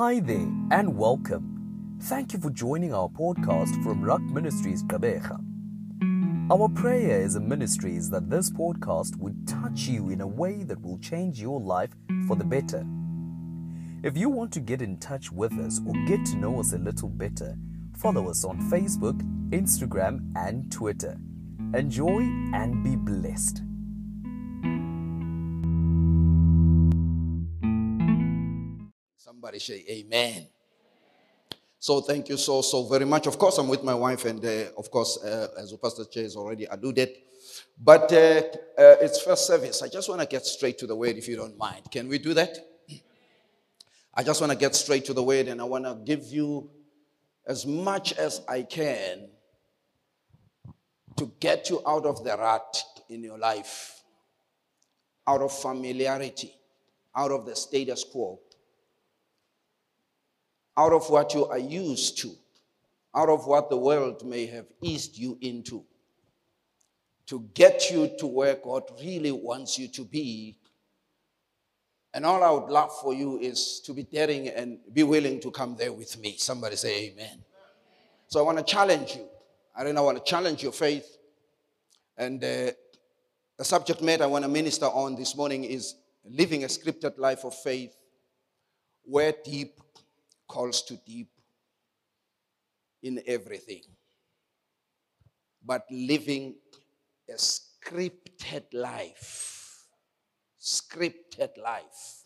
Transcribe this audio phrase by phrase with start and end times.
[0.00, 1.98] Hi there and welcome.
[2.04, 5.38] Thank you for joining our podcast from RUCC Ministries Gqeberha.
[6.50, 10.62] Our prayer as a ministry is that this podcast would touch you in a way
[10.62, 11.90] that will change your life
[12.26, 12.86] for the better.
[14.02, 16.78] If you want to get in touch with us or get to know us a
[16.78, 17.54] little better,
[17.94, 21.18] follow us on Facebook, Instagram, and Twitter.
[21.74, 22.20] Enjoy
[22.54, 23.64] and be blessed.
[29.60, 30.46] Say amen.
[31.78, 33.26] So thank you so, so very much.
[33.26, 36.28] Of course, I'm with my wife, and uh, of course, uh, as the Pastor J
[36.34, 37.10] already alluded.
[37.78, 38.42] But uh,
[38.78, 39.82] uh, it's first service.
[39.82, 41.90] I just want to get straight to the word, if you don't mind.
[41.90, 42.56] Can we do that?
[44.14, 46.70] I just want to get straight to the word, and I want to give you
[47.46, 49.28] as much as I can
[51.16, 54.02] to get you out of the rut in your life,
[55.26, 56.54] out of familiarity,
[57.14, 58.40] out of the status quo
[60.80, 62.30] out of what you are used to,
[63.14, 65.84] out of what the world may have eased you into,
[67.26, 70.56] to get you to where God really wants you to be.
[72.14, 75.50] And all I would love for you is to be daring and be willing to
[75.50, 76.36] come there with me.
[76.38, 77.44] Somebody say amen.
[78.28, 79.26] So I want to challenge you.
[79.76, 81.18] I don't know, I want to challenge your faith.
[82.16, 82.70] And uh,
[83.58, 87.44] the subject matter I want to minister on this morning is living a scripted life
[87.44, 87.94] of faith
[89.04, 89.74] where deep
[90.50, 91.30] calls to deep
[93.04, 93.82] in everything,
[95.64, 96.56] but living
[97.28, 99.86] a scripted life.
[100.60, 102.24] Scripted life.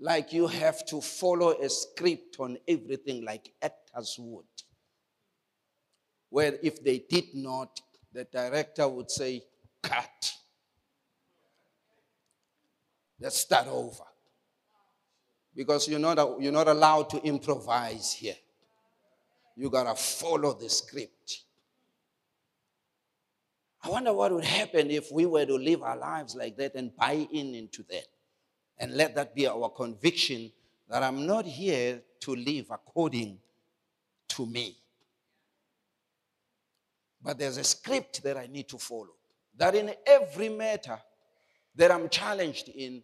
[0.00, 4.44] Like you have to follow a script on everything, like actors would.
[6.30, 7.80] Where if they did not,
[8.12, 9.44] the director would say,
[9.82, 10.32] cut.
[13.20, 14.09] Let's start over
[15.54, 18.36] because you're not, you're not allowed to improvise here.
[19.56, 21.42] You got to follow the script.
[23.82, 26.94] I wonder what would happen if we were to live our lives like that and
[26.94, 28.06] buy in into that.
[28.78, 30.50] And let that be our conviction
[30.88, 33.38] that I'm not here to live according
[34.28, 34.76] to me.
[37.22, 39.14] But there's a script that I need to follow.
[39.56, 40.98] That in every matter
[41.76, 43.02] that I'm challenged in,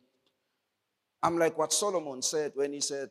[1.22, 3.10] I'm like what Solomon said when he said,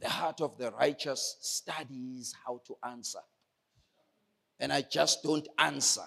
[0.00, 3.20] The heart of the righteous studies how to answer.
[4.60, 6.02] And I just don't answer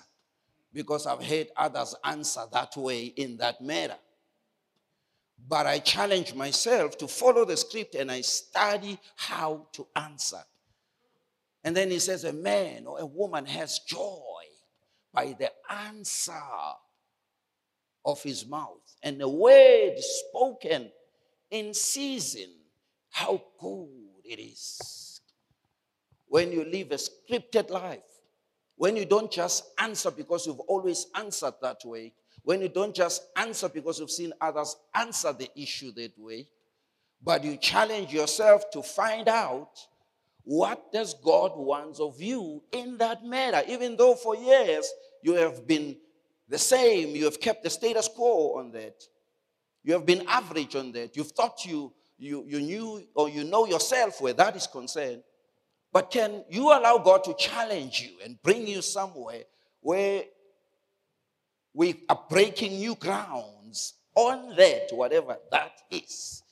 [0.73, 3.97] because I've heard others answer that way in that matter.
[5.47, 10.41] But I challenge myself to follow the script and I study how to answer.
[11.63, 14.43] And then he says, A man or a woman has joy
[15.13, 16.33] by the answer
[18.05, 20.91] of his mouth and the word spoken
[21.51, 22.49] in season
[23.09, 23.87] how good
[24.23, 25.21] it is
[26.27, 27.99] when you live a scripted life,
[28.77, 32.13] when you don't just answer because you've always answered that way,
[32.43, 36.47] when you don't just answer because you've seen others answer the issue that way,
[37.21, 39.77] but you challenge yourself to find out
[40.43, 44.89] what does God wants of you in that matter, even though for years
[45.21, 45.97] you have been
[46.47, 49.03] the same, you have kept the status quo on that.
[49.83, 51.15] You have been average on that.
[51.15, 55.23] You've thought you, you, you knew or you know yourself where that is concerned.
[55.91, 59.43] But can you allow God to challenge you and bring you somewhere
[59.81, 60.23] where
[61.73, 66.43] we are breaking new grounds on that, whatever that is?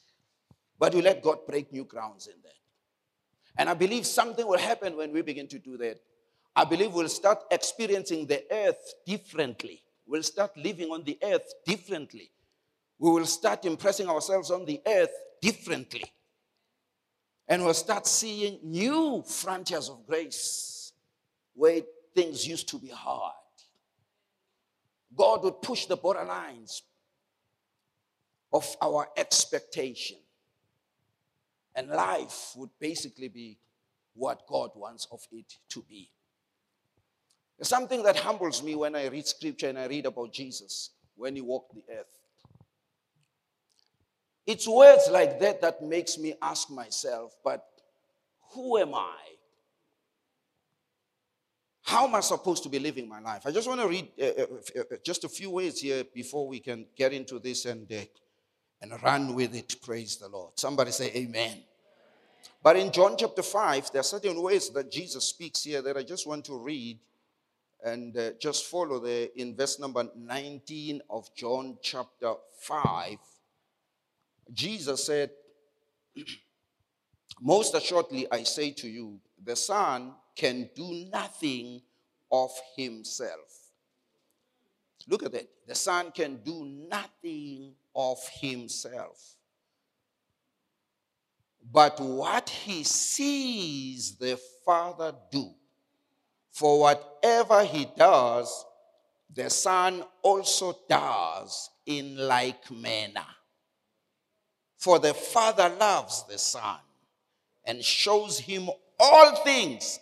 [0.77, 2.53] But you let God break new grounds in that.
[3.57, 5.99] And I believe something will happen when we begin to do that.
[6.55, 9.81] I believe we'll start experiencing the earth differently.
[10.07, 12.31] We'll start living on the earth differently
[12.99, 16.03] we will start impressing ourselves on the earth differently.
[17.47, 20.91] And we'll start seeing new frontiers of grace
[21.55, 21.81] where
[22.13, 23.33] things used to be hard.
[25.15, 26.81] God would push the borderlines
[28.53, 30.17] of our expectation.
[31.75, 33.57] And life would basically be
[34.13, 36.11] what God wants of it to be.
[37.61, 41.41] Something that humbles me when I read scripture and I read about Jesus when he
[41.41, 42.19] walked the earth.
[44.49, 47.67] It's words like that that makes me ask myself, but
[48.53, 49.15] who am I?
[51.83, 53.43] How am I supposed to be living my life?
[53.45, 56.59] I just want to read uh, uh, uh, just a few words here before we
[56.59, 57.97] can get into this and, uh,
[58.81, 59.75] and run with it.
[59.83, 60.53] Praise the Lord.
[60.55, 61.59] Somebody say amen.
[62.63, 66.01] But in John chapter 5, there are certain ways that Jesus speaks here that I
[66.01, 66.97] just want to read
[67.85, 73.17] and uh, just follow there in verse number 19 of John chapter 5.
[74.53, 75.31] Jesus said,
[77.41, 81.81] Most assuredly, I say to you, the Son can do nothing
[82.31, 83.59] of himself.
[85.07, 85.49] Look at that.
[85.67, 89.35] The Son can do nothing of himself.
[91.71, 95.53] But what he sees the Father do,
[96.51, 98.65] for whatever he does,
[99.33, 103.25] the Son also does in like manner.
[104.79, 106.77] For the Father loves the Son
[107.65, 109.99] and shows him all things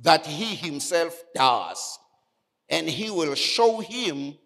[0.00, 1.98] that he himself does,
[2.68, 4.38] and he will show him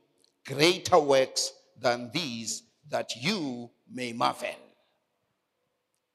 [0.47, 4.49] greater works than these that you may marvel.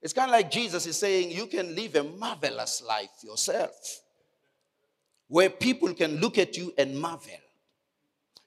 [0.01, 4.01] It's kind of like Jesus is saying, You can live a marvelous life yourself,
[5.27, 7.33] where people can look at you and marvel.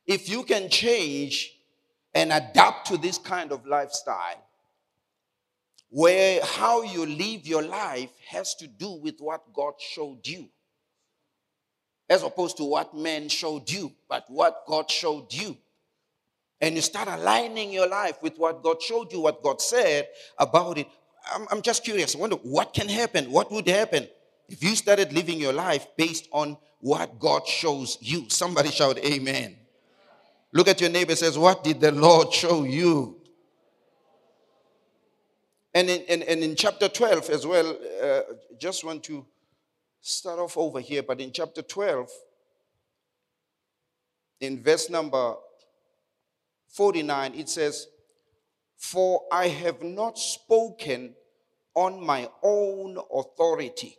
[0.05, 1.53] If you can change
[2.13, 4.45] and adapt to this kind of lifestyle,
[5.91, 10.49] where how you live your life has to do with what God showed you,
[12.09, 15.57] as opposed to what man showed you, but what God showed you.
[16.61, 20.09] And you start aligning your life with what God showed you, what God said
[20.39, 20.87] about it.
[21.33, 22.15] I'm, I'm just curious.
[22.15, 23.31] I wonder what can happen?
[23.31, 24.07] What would happen
[24.49, 28.29] if you started living your life based on what God shows you?
[28.29, 29.57] Somebody shout, Amen.
[30.53, 33.20] Look at your neighbor says, What did the Lord show you?
[35.73, 38.21] And in, in, and in chapter 12 as well, uh,
[38.59, 39.25] just want to
[40.01, 42.11] start off over here, but in chapter 12,
[44.41, 45.35] in verse number
[46.69, 47.87] 49, it says,
[48.77, 51.15] For I have not spoken
[51.75, 53.97] on my own authority,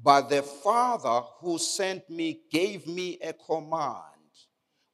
[0.00, 4.14] but the Father who sent me gave me a command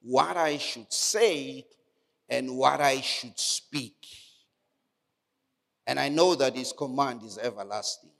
[0.03, 1.67] what I should say
[2.29, 4.07] and what I should speak.
[5.91, 8.13] And I know that his command is everlasting.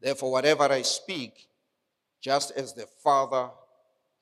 [0.00, 1.46] Therefore, whatever I speak,
[2.20, 3.48] just as the Father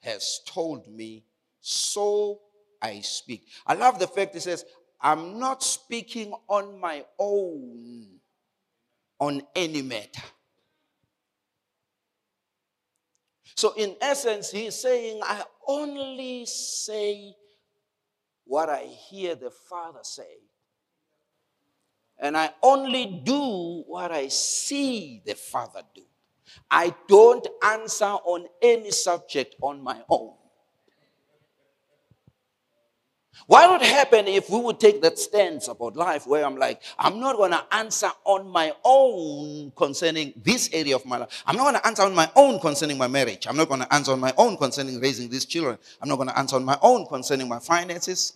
[0.01, 1.25] has told me,
[1.63, 2.41] so
[2.83, 3.47] I speak.
[3.67, 4.67] I love the fact he says,
[5.01, 8.21] I'm not speaking on my own
[9.19, 10.23] on any matter.
[13.57, 17.35] So, in essence, he's saying, I only say
[18.45, 20.52] what I hear the Father say.
[22.23, 26.03] And I only do what I see the Father do.
[26.71, 30.35] I don't answer on any subject on my own.
[33.47, 37.19] What would happen if we would take that stance about life where I'm like, I'm
[37.19, 41.43] not going to answer on my own concerning this area of my life.
[41.45, 43.49] I'm not going to answer on my own concerning my marriage.
[43.49, 45.77] I'm not going to answer on my own concerning raising these children.
[46.01, 48.35] I'm not going to answer on my own concerning my finances.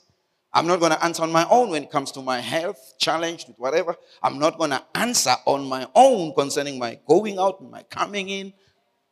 [0.56, 3.46] I'm not going to answer on my own when it comes to my health, challenged
[3.46, 3.94] with whatever.
[4.22, 8.30] I'm not going to answer on my own concerning my going out and my coming
[8.30, 8.54] in.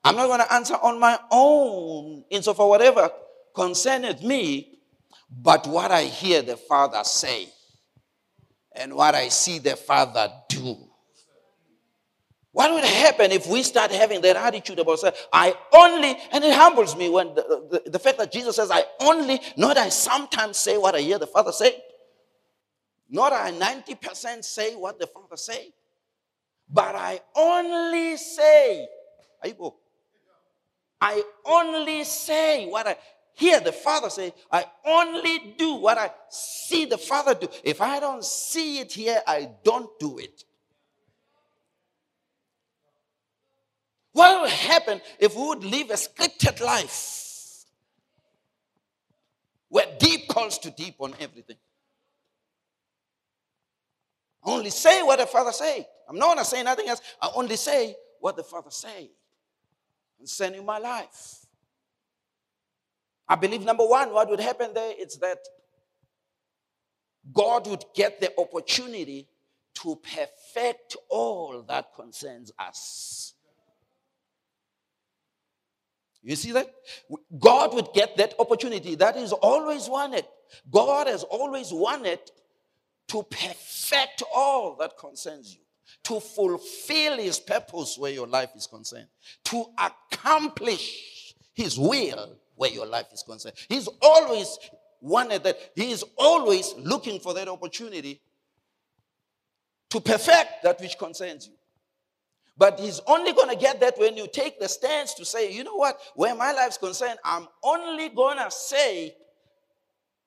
[0.03, 3.11] I'm not going to answer on my own insofar whatever
[3.55, 4.79] concerneth me
[5.31, 7.49] but what I hear the Father say
[8.73, 10.79] and what I see the Father do.
[12.55, 16.55] What would happen if we start having that attitude about say, I only, and it
[16.55, 20.57] humbles me when the, the, the, fact that Jesus says, I only, not I sometimes
[20.57, 21.83] say what I hear the Father say,
[23.11, 25.73] not I 90% say what the Father say,
[26.71, 28.87] but I only say,
[29.59, 29.75] go.
[31.01, 32.97] I only say what I,
[33.35, 37.49] hear the Father say, I only do what I see the Father do.
[37.65, 40.45] If I don't see it here, I don't do it.
[44.15, 47.65] What will happen if we would live a scripted life
[49.69, 51.57] where deep calls to deep on everything?
[54.47, 55.85] I only say what the Father say.
[56.09, 57.01] I'm not going to say nothing else.
[57.21, 59.11] I only say what the Father say
[60.17, 61.45] concerning my life.
[63.29, 65.39] I believe number one, what would happen there is that
[67.33, 69.27] God would get the opportunity
[69.83, 73.34] to perfect all that concerns us.
[76.25, 76.75] You see that?
[77.39, 78.95] God would get that opportunity.
[78.95, 80.25] That is always wanted.
[80.71, 82.19] God has always wanted
[83.09, 85.61] to perfect all that concerns you,
[86.05, 89.09] to fulfill his purpose where your life is concerned,
[89.45, 93.55] to accomplish his will where your life is concerned.
[93.69, 94.59] He's always
[95.03, 95.59] wanted that.
[95.75, 98.23] He is always looking for that opportunity
[99.91, 101.55] to perfect that which concerns you.
[102.57, 105.65] But he's only going to get that when you take the stance to say, you
[105.65, 109.15] know what, where my life's concerned, I'm only going to say,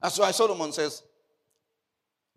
[0.01, 1.03] that's why Solomon says,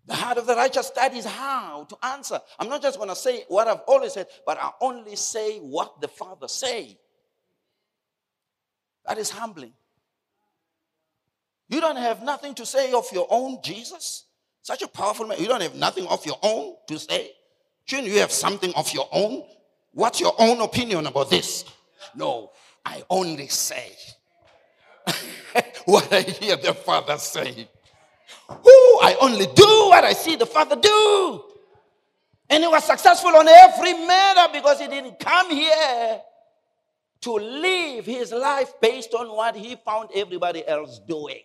[0.07, 2.41] The heart of the righteous studies how to answer.
[2.59, 6.01] I'm not just going to say what I've always said, but I only say what
[6.01, 6.97] the Father say.
[9.07, 9.73] That is humbling.
[11.69, 14.25] You don't have nothing to say of your own, Jesus?
[14.63, 15.39] Such a powerful man.
[15.39, 17.31] You don't have nothing of your own to say?
[17.87, 19.45] Shouldn't you have something of your own?
[19.93, 21.65] What's your own opinion about this?
[22.15, 22.53] No,
[22.85, 23.93] I only say
[25.85, 27.69] what I hear the Father say.
[28.51, 31.45] Ooh, I only do what I see the Father do.
[32.49, 36.21] And he was successful on every matter because he didn't come here
[37.21, 41.43] to live his life based on what he found everybody else doing.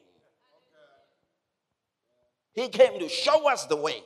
[2.53, 4.01] He came to show us the way.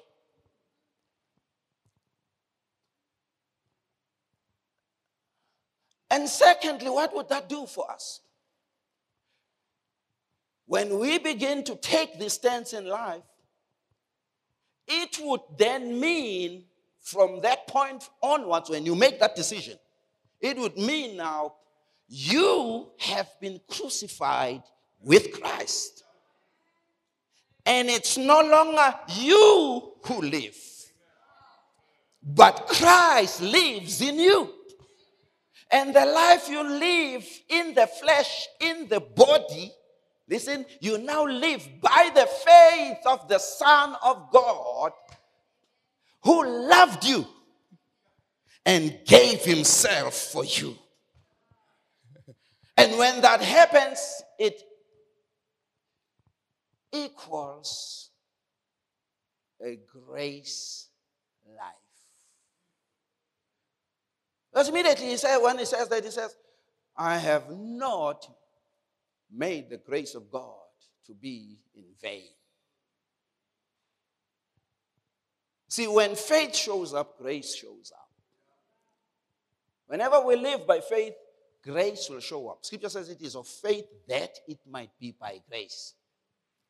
[6.12, 8.22] And secondly, what would that do for us?
[10.66, 13.24] When we begin to take this stance in life,
[14.88, 16.66] it would then mean
[17.00, 19.78] from that point onwards, when you make that decision,
[20.40, 21.54] it would mean now
[22.08, 24.64] you have been crucified
[25.02, 26.04] with Christ.
[27.66, 30.58] And it's no longer you who live,
[32.24, 34.54] but Christ lives in you.
[35.72, 39.72] And the life you live in the flesh, in the body,
[40.28, 44.92] listen, you now live by the faith of the Son of God
[46.24, 47.26] who loved you
[48.66, 50.76] and gave himself for you.
[52.78, 54.62] And when that happens, it
[56.92, 58.10] equals
[59.62, 60.88] a grace
[61.46, 61.89] life.
[64.60, 66.36] Because immediately he said, when he says that, he says,
[66.98, 68.28] I have not
[69.32, 70.52] made the grace of God
[71.06, 72.28] to be in vain.
[75.70, 78.10] See, when faith shows up, grace shows up.
[79.88, 81.14] Whenever we live by faith,
[81.64, 82.66] grace will show up.
[82.66, 85.94] Scripture says it is of faith that it might be by grace.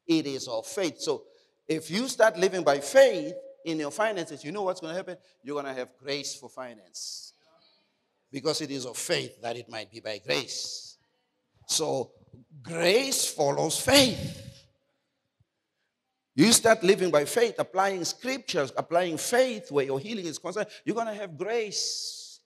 [0.06, 1.00] It is of faith.
[1.00, 1.24] So
[1.68, 3.34] if you start living by faith
[3.66, 5.18] in your finances, you know what's going to happen?
[5.42, 7.34] You're going to have grace for finance.
[8.32, 10.98] Because it is of faith that it might be by grace.
[11.68, 12.12] So
[12.62, 14.46] grace follows faith.
[16.36, 20.96] You start living by faith, applying scriptures, applying faith where your healing is concerned, you're
[20.96, 22.40] going to have grace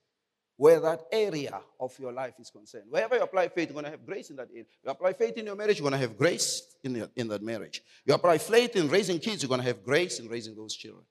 [0.57, 2.85] where that area of your life is concerned.
[2.89, 4.65] Wherever you apply faith, you're going to have grace in that area.
[4.83, 7.41] You apply faith in your marriage, you're going to have grace in, the, in that
[7.41, 7.81] marriage.
[8.05, 11.05] You apply faith in raising kids, you're going to have grace in raising those children.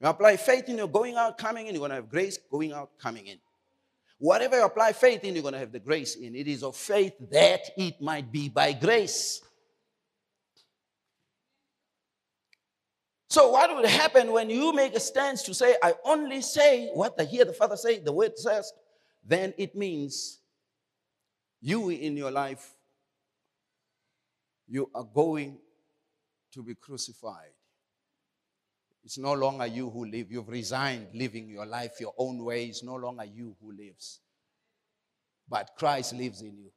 [0.00, 2.72] You apply faith in your going out, coming in, you're going to have grace going
[2.72, 3.38] out, coming in.
[4.20, 6.36] Whatever you apply faith in, you're going to have the grace in.
[6.36, 9.40] It is of faith that it might be by grace.
[13.30, 17.14] So, what would happen when you make a stance to say, I only say what
[17.18, 18.70] I hear the Father say, the word says,
[19.24, 20.40] then it means
[21.62, 22.74] you in your life,
[24.68, 25.56] you are going
[26.52, 27.52] to be crucified.
[29.04, 30.30] It's no longer you who live.
[30.30, 32.66] You've resigned living your life your own way.
[32.66, 34.20] It's no longer you who lives,
[35.48, 36.70] but Christ lives in you.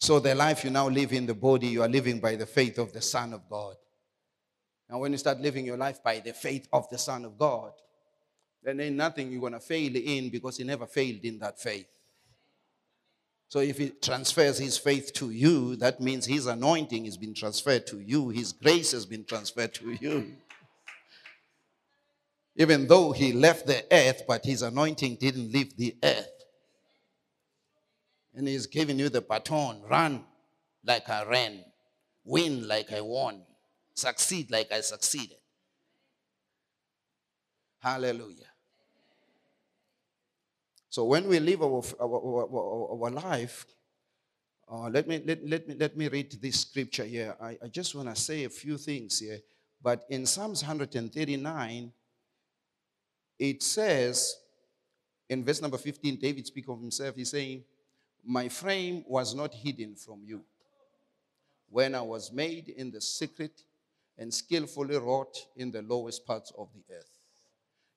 [0.00, 2.78] So, the life you now live in the body, you are living by the faith
[2.78, 3.76] of the Son of God.
[4.88, 7.72] Now, when you start living your life by the faith of the Son of God,
[8.62, 11.86] then ain't nothing you're going to fail in because he never failed in that faith.
[13.48, 17.86] So if he transfers his faith to you, that means his anointing has been transferred
[17.88, 20.36] to you, his grace has been transferred to you.
[22.60, 26.44] Even though he left the earth, but his anointing didn't leave the earth.
[28.34, 30.24] And he's giving you the baton run
[30.84, 31.64] like I ran,
[32.24, 33.42] win like I won
[34.00, 35.36] succeed like I succeeded.
[37.78, 38.50] Hallelujah.
[40.88, 43.64] So when we live our, our, our, our life,
[44.70, 47.36] uh, let, me, let, let, me, let me read this scripture here.
[47.40, 49.38] I, I just want to say a few things here.
[49.82, 51.92] But in Psalms 139,
[53.40, 54.36] it says,
[55.30, 57.16] in verse number 15, David speaks of himself.
[57.16, 57.64] He's saying,
[58.22, 60.42] My frame was not hidden from you
[61.70, 63.62] when I was made in the secret
[64.18, 67.10] and skillfully wrought in the lowest parts of the earth.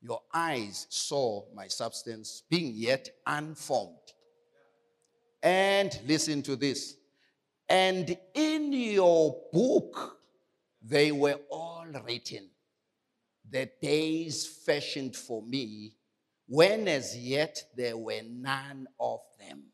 [0.01, 3.97] Your eyes saw my substance being yet unformed.
[5.41, 6.95] And listen to this.
[7.67, 10.19] And in your book,
[10.81, 12.49] they were all written,
[13.53, 15.93] the days fashioned for me,
[16.47, 19.65] when as yet there were none of them.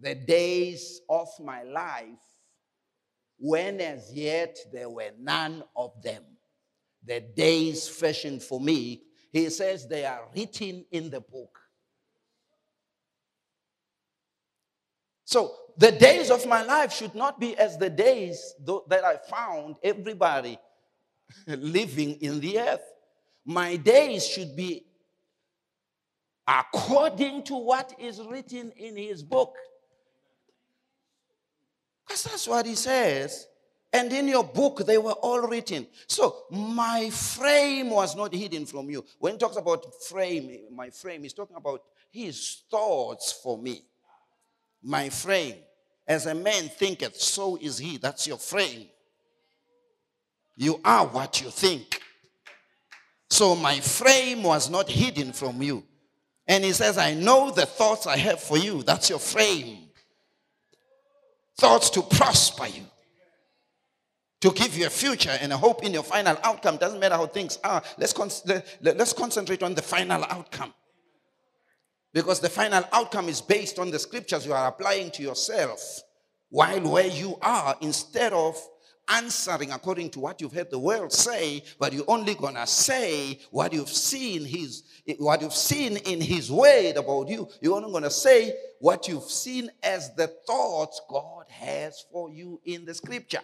[0.00, 2.18] The days of my life
[3.38, 6.24] when as yet there were none of them.
[7.04, 11.60] The days fashioned for me, he says, they are written in the book.
[15.24, 18.54] So the days of my life should not be as the days
[18.88, 20.58] that I found everybody
[21.46, 22.82] living in the earth.
[23.44, 24.84] My days should be
[26.46, 29.54] according to what is written in his book.
[32.06, 33.46] Because that's what he says.
[33.92, 35.86] And in your book, they were all written.
[36.08, 39.04] So my frame was not hidden from you.
[39.18, 43.84] When he talks about frame, my frame, he's talking about his thoughts for me.
[44.82, 45.56] My frame.
[46.06, 47.96] As a man thinketh, so is he.
[47.96, 48.88] That's your frame.
[50.56, 52.00] You are what you think.
[53.30, 55.82] So my frame was not hidden from you.
[56.46, 58.82] And he says, I know the thoughts I have for you.
[58.82, 59.88] That's your frame.
[61.58, 62.82] Thoughts to prosper you,
[64.40, 66.76] to give you a future and a hope in your final outcome.
[66.76, 67.82] Doesn't matter how things are.
[67.96, 68.30] Let's, con-
[68.82, 70.74] let's concentrate on the final outcome.
[72.12, 76.02] Because the final outcome is based on the scriptures you are applying to yourself
[76.50, 78.56] while where you are instead of
[79.08, 83.72] answering according to what you've heard the world say, but you're only gonna say what
[83.72, 84.82] you've seen his
[85.18, 87.48] what you've seen in his word about you.
[87.60, 92.84] You're only gonna say what you've seen as the thoughts God has for you in
[92.84, 93.42] the scripture.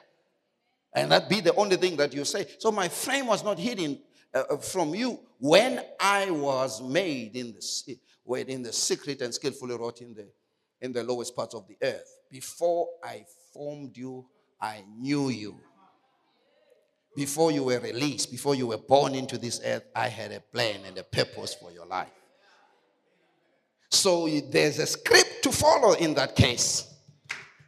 [0.94, 2.46] And that be the only thing that you say.
[2.58, 4.00] So my frame was not hidden
[4.34, 7.98] uh, uh from you when I was made in the
[8.48, 10.28] in the secret and skillfully wrought in the
[10.80, 12.16] in the lowest parts of the earth.
[12.30, 14.26] Before I formed you
[14.60, 15.56] I knew you.
[17.16, 20.80] Before you were released, before you were born into this earth, I had a plan
[20.86, 22.08] and a purpose for your life.
[23.90, 26.86] So there's a script to follow in that case.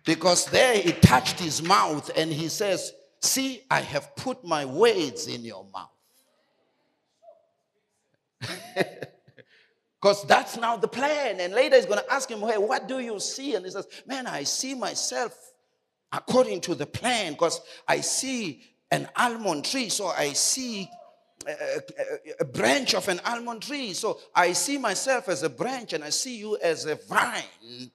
[0.04, 5.28] Because there he touched his mouth and he says, See, I have put my words
[5.28, 5.90] in your mouth.
[10.02, 11.38] Because that's now the plan.
[11.38, 13.54] And later he's going to ask him, Hey, what do you see?
[13.54, 15.51] And he says, Man, I see myself
[16.12, 20.88] according to the plan because I see an almond tree, so I see
[21.46, 21.80] a, a,
[22.40, 23.94] a, branch of an almond tree.
[23.94, 27.90] So I see myself as a branch and I see you as a vine.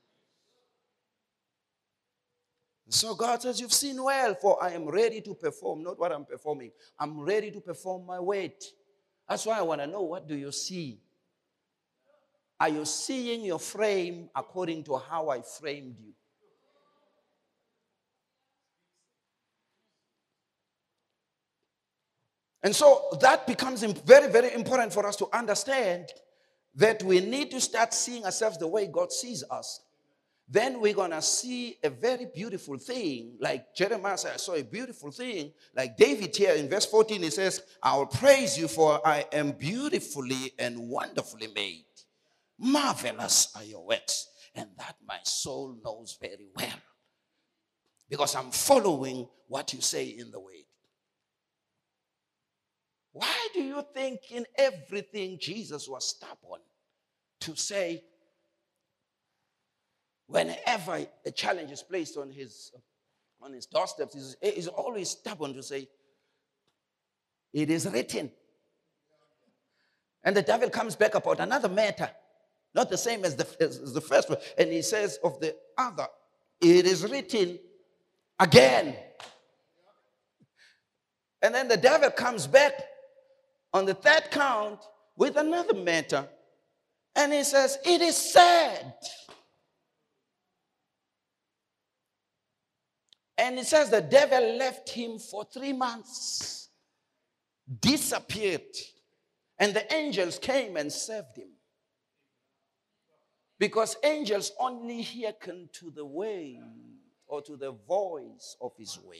[2.89, 6.25] So God says, You've seen well, for I am ready to perform, not what I'm
[6.25, 6.71] performing.
[6.99, 8.63] I'm ready to perform my weight.
[9.27, 10.99] That's why I want to know what do you see?
[12.60, 16.13] Are you seeing your frame according to how I framed you?
[22.63, 26.10] And so that becomes very, very important for us to understand
[26.76, 29.82] that we need to start seeing ourselves the way God sees us.
[30.50, 33.36] Then we're going to see a very beautiful thing.
[33.39, 35.52] Like Jeremiah said, I saw a beautiful thing.
[35.76, 39.52] Like David here in verse 14, he says, I will praise you for I am
[39.52, 41.84] beautifully and wonderfully made.
[42.58, 44.30] Marvelous are your works.
[44.56, 46.80] And that my soul knows very well.
[48.10, 50.66] Because I'm following what you say in the way.
[53.17, 56.62] Why do you think in everything Jesus was stubborn
[57.39, 58.03] to say,
[60.27, 62.71] whenever a challenge is placed on his,
[63.41, 65.88] on his doorsteps, he's, he's always stubborn to say,
[67.53, 68.30] It is written.
[70.23, 72.12] And the devil comes back about another matter,
[72.75, 74.38] not the same as the, as the first one.
[74.60, 76.06] And he says of the other,
[76.62, 77.58] It is written
[78.39, 78.95] again.
[81.41, 82.73] And then the devil comes back
[83.73, 84.80] on the third count
[85.15, 86.27] with another matter.
[87.15, 88.93] And he says, It is said.
[93.38, 96.69] And it says the devil left him for three months,
[97.82, 98.62] disappeared,
[99.60, 101.49] and the angels came and served him.
[103.60, 106.60] Because angels only hearken to the way
[107.27, 109.17] or to the voice of his word.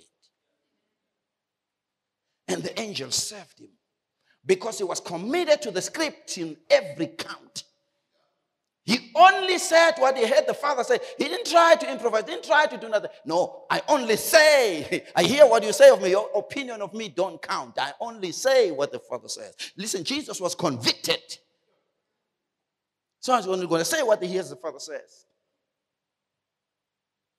[2.48, 3.77] And the angels served him
[4.48, 7.66] because he was committed to the script in every count.
[8.86, 10.98] He only said what he heard the father say.
[11.18, 13.10] He didn't try to improvise, didn't try to do nothing.
[13.26, 16.12] No, I only say, I hear what you say of me.
[16.12, 17.78] Your opinion of me don't count.
[17.78, 19.56] I only say what the father says.
[19.76, 21.20] Listen, Jesus was convicted.
[23.20, 25.26] So was only going to say what he hears the father says.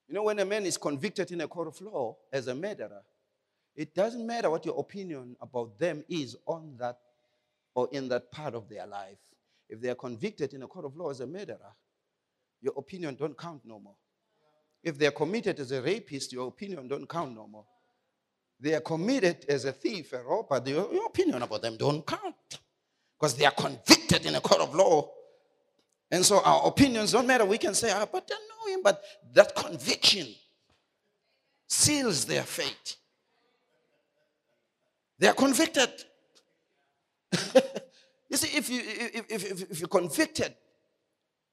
[0.06, 3.02] You know, when a man is convicted in a court of law as a murderer,
[3.78, 6.98] it doesn't matter what your opinion about them is on that
[7.76, 9.18] or in that part of their life.
[9.68, 11.72] If they are convicted in a court of law as a murderer,
[12.60, 13.94] your opinion don't count no more.
[14.82, 17.66] If they're committed as a rapist, your opinion don't count no more.
[18.58, 22.58] They are committed as a thief, a robber, your, your opinion about them don't count.
[23.16, 25.08] Because they are convicted in a court of law.
[26.10, 27.44] And so our opinions don't matter.
[27.44, 30.26] We can say, ah, but I know him, but that conviction
[31.68, 32.96] seals their fate.
[35.18, 35.90] They are convicted.
[38.30, 40.54] you see, if you if, if, if, you're convicted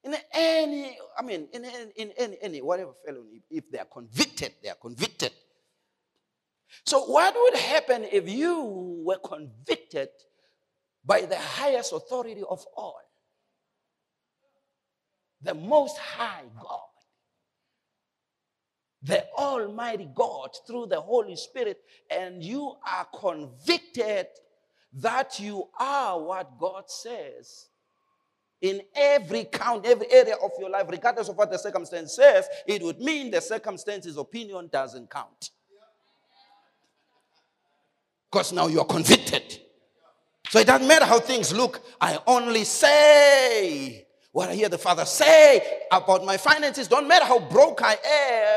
[0.04, 4.54] in any, I mean, in, in, in any, any whatever felony, if they are convicted,
[4.62, 5.32] they are convicted.
[6.86, 10.10] So, what would happen if you were convicted
[11.04, 13.00] by the highest authority of all?
[15.42, 16.80] The Most High God
[19.06, 24.28] the Almighty God through the Holy Spirit, and you are convicted
[24.94, 27.68] that you are what God says.
[28.62, 32.82] In every count, every area of your life, regardless of what the circumstance says, it
[32.82, 35.52] would mean the circumstance's opinion doesn't count.
[38.32, 39.60] Because now you're convicted.
[40.50, 41.82] So it doesn't matter how things look.
[42.02, 44.05] I only say
[44.36, 47.96] what I hear the Father say about my finances, don't matter how broke I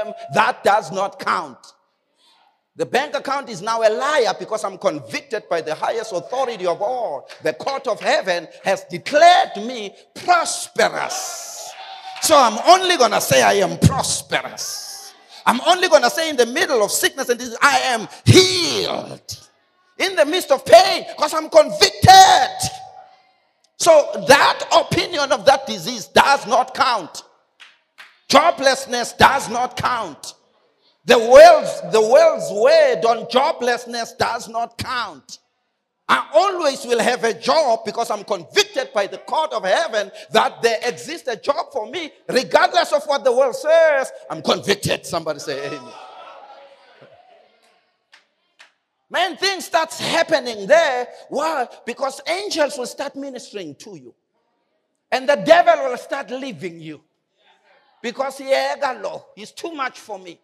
[0.03, 1.57] am, that does not count.
[2.75, 6.83] The bank account is now a liar because I'm convicted by the highest authority of
[6.83, 7.29] all.
[7.45, 11.71] The court of heaven has declared me prosperous.
[12.23, 15.15] So I'm only going to say I am prosperous.
[15.47, 19.49] I'm only going to say in the middle of sickness and disease, I am healed.
[19.97, 22.88] In the midst of pain, because I'm convicted.
[23.79, 27.23] So that opinion of that disease does not count.
[28.29, 30.35] Joblessness does not count.
[31.05, 35.39] The world's, the world's word on joblessness does not count.
[36.09, 40.61] I always will have a job because I'm convicted by the court of heaven that
[40.63, 44.11] there exists a job for me, regardless of what the world says.
[44.31, 45.07] I'm convicted.
[45.07, 45.93] Somebody say amen.
[49.11, 51.09] Man, things starts happening there.
[51.31, 51.67] Why?
[51.87, 54.15] Because angels will start ministering to you.
[55.11, 57.01] And the devil will start leaving you.
[58.03, 58.55] Because he
[59.35, 60.39] he's too much for me.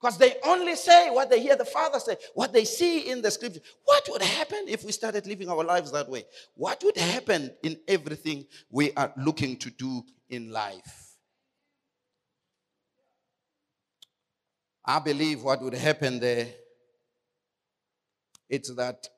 [0.00, 3.30] Because they only say what they hear the Father say, what they see in the
[3.30, 3.60] scripture.
[3.84, 6.24] What would happen if we started living our lives that way?
[6.54, 11.16] What would happen in everything we are looking to do in life?
[14.84, 16.48] I believe what would happen there
[18.48, 19.08] it's that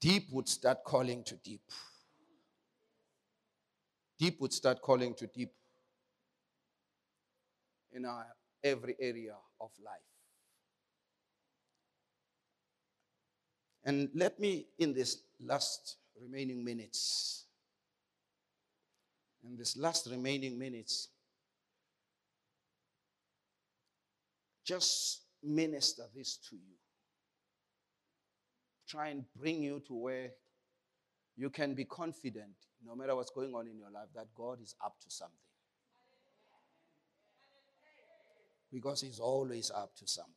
[0.00, 1.62] deep would start calling to deep.
[4.18, 5.52] Deep would start calling to deep
[7.92, 8.26] in our
[8.62, 9.94] every area of life.
[13.84, 17.46] And let me, in this last remaining minutes,
[19.42, 21.08] in this last remaining minutes,
[24.64, 26.79] just minister this to you
[28.90, 30.30] try and bring you to where
[31.36, 34.74] you can be confident, no matter what's going on in your life, that God is
[34.84, 35.36] up to something.
[38.72, 40.34] Because He's always up to something.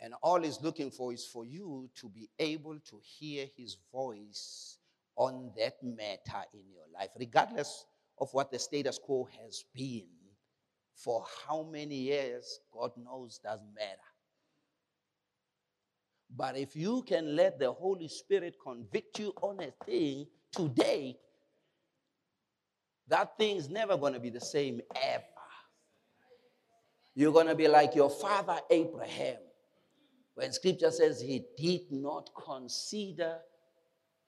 [0.00, 4.78] And all He's looking for is for you to be able to hear His voice
[5.16, 7.84] on that matter in your life, regardless
[8.18, 10.08] of what the status quo has been
[10.94, 14.00] for how many years, God knows doesn't matter.
[16.36, 21.18] But if you can let the Holy Spirit convict you on a thing today,
[23.08, 25.24] that thing's never going to be the same ever.
[27.14, 29.36] You're going to be like your father Abraham.
[30.34, 33.38] When scripture says he did not consider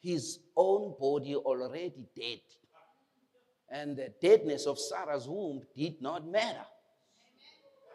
[0.01, 2.41] his own body already dead.
[3.71, 6.67] And the deadness of Sarah's womb did not matter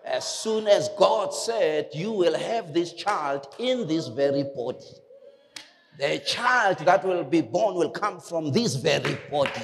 [0.05, 4.85] as soon as God said, You will have this child in this very body.
[5.99, 9.61] The child that will be born will come from this very body.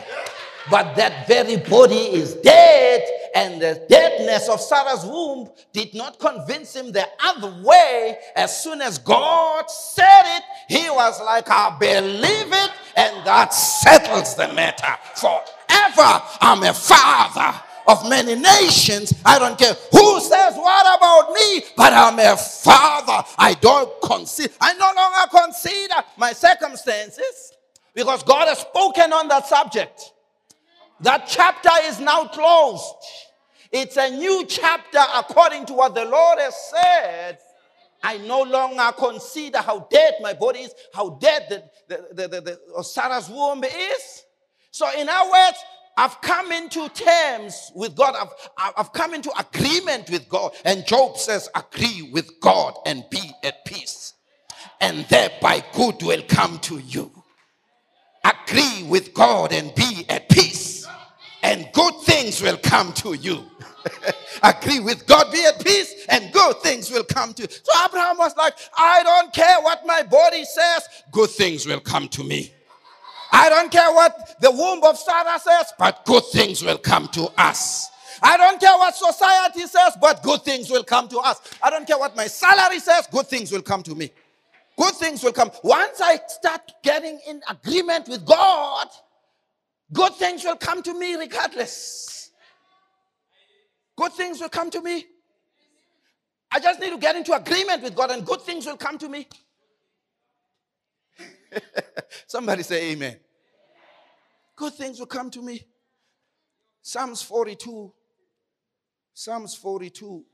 [0.71, 3.03] But that very body is dead,
[3.35, 8.17] and the deadness of Sarah's womb did not convince him the other way.
[8.35, 14.35] As soon as God said it, he was like, I believe it, and that settles
[14.35, 16.23] the matter forever.
[16.41, 19.13] I'm a father of many nations.
[19.25, 23.27] I don't care who says what about me, but I'm a father.
[23.37, 27.53] I don't consider, I no longer consider my circumstances
[27.93, 30.11] because God has spoken on that subject.
[31.01, 32.95] That chapter is now closed.
[33.71, 37.39] It's a new chapter according to what the Lord has said.
[38.03, 42.59] I no longer consider how dead my body is, how dead the, the, the, the,
[42.75, 44.23] the Sarah's womb is.
[44.71, 45.57] So, in other words,
[45.97, 48.15] I've come into terms with God.
[48.57, 50.53] I've, I've come into agreement with God.
[50.65, 54.13] And Job says, agree with God and be at peace.
[54.81, 57.11] And thereby good will come to you.
[58.23, 60.87] Agree with God and be at peace.
[61.43, 63.43] And good things will come to you.
[64.43, 67.47] agree with God, be at peace, and good things will come to you.
[67.49, 72.07] So Abraham was like, I don't care what my body says, good things will come
[72.09, 72.53] to me.
[73.33, 77.29] I don't care what the womb of Sarah says, but good things will come to
[77.37, 77.89] us.
[78.21, 81.41] I don't care what society says, but good things will come to us.
[81.61, 84.11] I don't care what my salary says, good things will come to me.
[84.77, 85.51] Good things will come.
[85.63, 88.87] Once I start getting in agreement with God,
[89.91, 92.29] good things will come to me regardless.
[93.97, 95.05] Good things will come to me.
[96.51, 99.09] I just need to get into agreement with God, and good things will come to
[99.09, 99.27] me.
[102.27, 103.17] Somebody say amen.
[104.55, 105.63] Good things will come to me.
[106.81, 107.93] Psalms 42.
[109.13, 110.25] Psalms 42.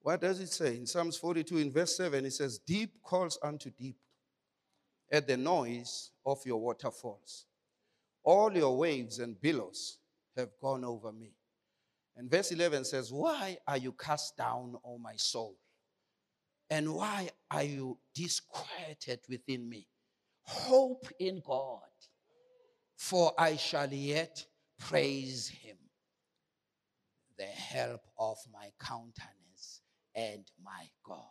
[0.00, 0.76] What does it say?
[0.76, 3.96] In Psalms 42, in verse 7, it says, Deep calls unto deep
[5.10, 7.46] at the noise of your waterfalls.
[8.22, 9.98] All your waves and billows
[10.36, 11.32] have gone over me.
[12.16, 15.56] And verse 11 says, Why are you cast down, O my soul?
[16.70, 19.86] And why are you disquieted within me?
[20.42, 21.80] Hope in God,
[22.96, 24.44] for I shall yet
[24.78, 25.76] praise him,
[27.38, 29.82] the help of my countenance
[30.14, 31.22] and my God.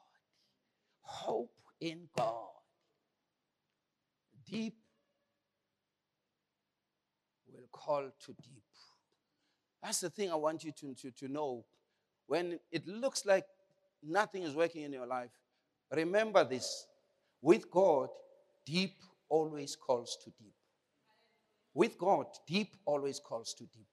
[1.01, 2.49] Hope in God.
[4.49, 4.75] Deep
[7.51, 8.63] will call to deep.
[9.81, 11.65] That's the thing I want you to, to, to know.
[12.27, 13.45] When it looks like
[14.05, 15.31] nothing is working in your life,
[15.91, 16.87] remember this.
[17.41, 18.09] With God,
[18.65, 18.95] deep
[19.29, 20.53] always calls to deep.
[21.73, 23.87] With God, deep always calls to deep.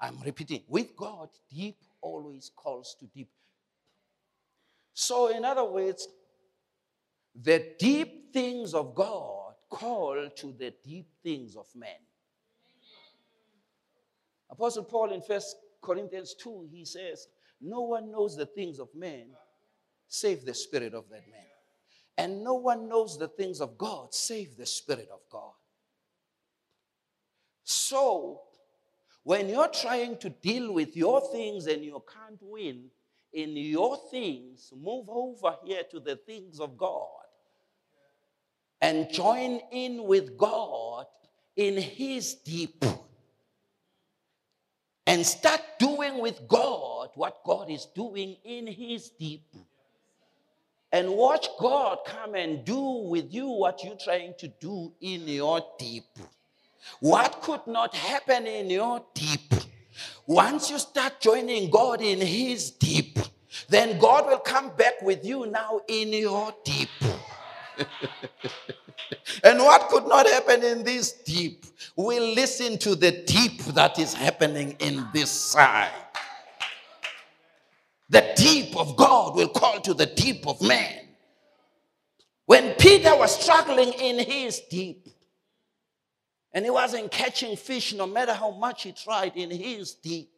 [0.00, 0.62] I'm repeating.
[0.68, 3.30] With God, deep always calls to deep.
[4.92, 6.08] So, in other words,
[7.34, 11.88] the deep things of God call to the deep things of men.
[14.50, 17.28] Apostle Paul in First Corinthians 2, he says,
[17.60, 19.26] No one knows the things of men
[20.06, 21.44] save the spirit of that man.
[22.16, 25.52] And no one knows the things of God save the spirit of God.
[27.64, 28.40] So,
[29.22, 32.86] when you're trying to deal with your things and you can't win
[33.32, 37.06] in your things, move over here to the things of God
[38.80, 41.06] and join in with God
[41.56, 42.84] in His deep
[45.08, 49.46] and start doing with God what God is doing in His deep.
[50.92, 55.64] And watch God come and do with you what you're trying to do in your
[55.78, 56.04] deep.
[57.00, 59.54] What could not happen in your deep?
[60.26, 63.18] Once you start joining God in His deep,
[63.70, 66.90] then God will come back with you now in your deep.
[69.44, 74.14] and what could not happen in this deep we listen to the deep that is
[74.14, 75.90] happening in this side.
[78.10, 81.08] The deep of God will call to the deep of man.
[82.46, 85.08] When Peter was struggling in his deep,
[86.52, 90.30] and he wasn't catching fish no matter how much he tried in his deep,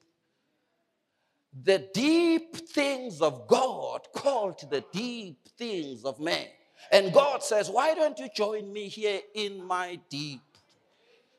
[1.63, 6.47] the deep things of God called to the deep things of man.
[6.93, 10.41] And God says, Why don't you join me here in my deep?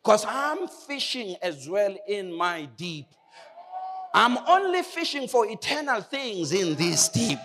[0.03, 3.05] Because I'm fishing as well in my deep.
[4.13, 7.39] I'm only fishing for eternal things in this deep.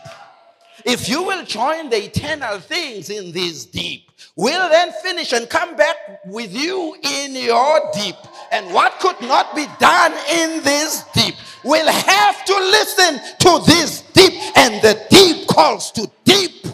[0.84, 5.74] If you will join the eternal things in this deep, we'll then finish and come
[5.76, 8.16] back with you in your deep.
[8.52, 14.02] And what could not be done in this deep, we'll have to listen to this
[14.12, 14.32] deep.
[14.56, 16.65] And the deep calls to deep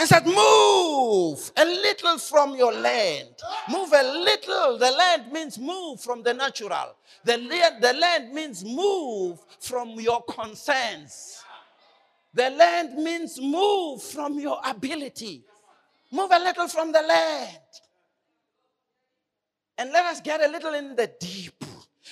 [0.00, 3.28] and said, Move a little from your land.
[3.70, 4.78] Move a little.
[4.78, 6.96] The land means move from the natural.
[7.22, 11.44] The land, the land means move from your concerns.
[12.32, 15.44] The land means move from your ability.
[16.10, 17.58] Move a little from the land.
[19.76, 21.62] And let us get a little in the deep.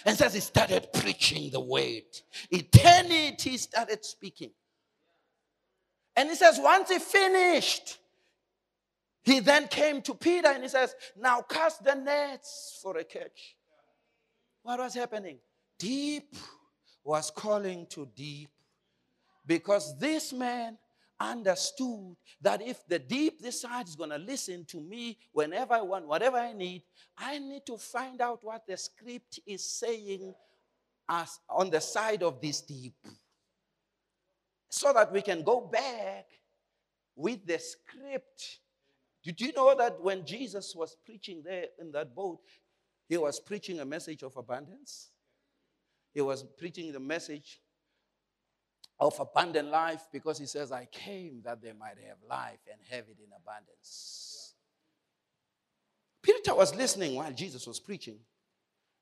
[0.05, 2.03] And says he started preaching the word.
[2.51, 4.51] Eternity started speaking.
[6.19, 7.99] And he says, once he finished,
[9.23, 13.55] he then came to Peter and he says, Now cast the nets for a catch.
[14.65, 15.39] What was happening?
[15.79, 16.35] Deep
[17.05, 18.49] was calling to deep
[19.47, 20.77] because this man
[21.21, 25.83] understood that if the deep this side is going to listen to me whenever I
[25.83, 26.83] want, whatever I need,
[27.17, 30.35] I need to find out what the script is saying
[31.09, 32.97] as on the side of this deep
[34.69, 36.27] so that we can go back
[37.17, 38.61] with the script.
[39.25, 42.41] Did you know that when Jesus was preaching there in that boat,
[43.09, 45.11] he was preaching a message of abundance?
[46.15, 47.61] He was preaching the message
[49.01, 53.05] of abundant life because he says, I came that they might have life and have
[53.09, 54.55] it in abundance.
[56.23, 58.19] Peter was listening while Jesus was preaching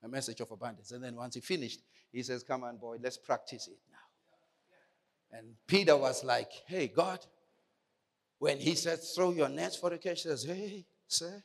[0.03, 0.93] a message of abundance.
[0.93, 1.81] And then once he finished,
[2.13, 3.96] he says, Come on, boy, let's practice it now.
[5.33, 7.21] And Peter was like, Hey, God,
[8.39, 11.43] when he says, Throw your nets for the catch, he says, Hey, sir,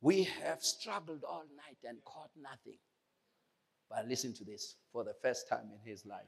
[0.00, 2.78] we have struggled all night and caught nothing.
[3.90, 6.26] But listen to this for the first time in his life.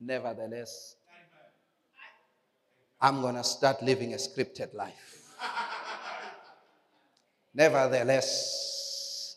[0.00, 0.96] Nevertheless,
[3.00, 5.34] I'm going to start living a scripted life.
[7.54, 9.36] Nevertheless,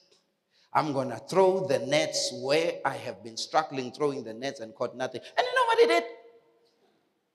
[0.73, 4.75] I'm going to throw the nets where I have been struggling throwing the nets and
[4.75, 5.21] caught nothing.
[5.37, 6.03] And did?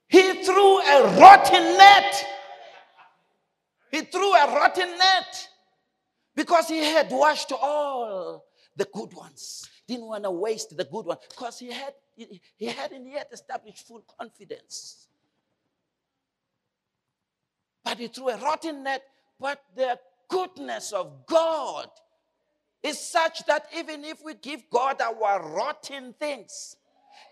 [0.09, 2.27] He threw a rotten net.
[3.91, 5.49] He threw a rotten net
[6.35, 8.45] because he had washed all
[8.77, 9.69] the good ones.
[9.87, 13.87] Didn't want to waste the good one because he had he, he hadn't yet established
[13.87, 15.09] full confidence.
[17.85, 19.03] But he threw a rotten net,
[19.39, 19.99] but the
[20.29, 21.89] goodness of God
[22.83, 26.77] is such that even if we give God our rotten things,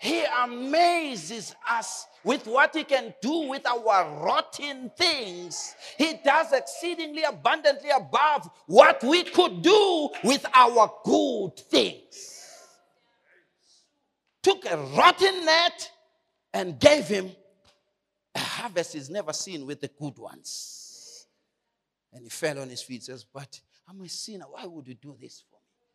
[0.01, 5.74] he amazes us with what He can do with our rotten things.
[5.96, 12.44] He does exceedingly abundantly above what we could do with our good things.
[14.42, 15.90] Took a rotten net
[16.55, 17.33] and gave him
[18.35, 21.27] a harvest he's never seen with the good ones.
[22.12, 24.44] And he fell on his feet, says, But I'm a sinner.
[24.48, 25.87] Why would you do this for me?